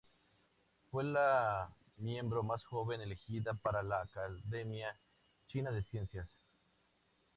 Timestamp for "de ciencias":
5.69-6.27